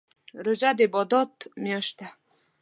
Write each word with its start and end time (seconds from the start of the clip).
روژه 0.45 0.69
دي 0.77 0.85
عبادات 0.89 1.33
میاشت 1.63 1.93
ده 1.99 2.07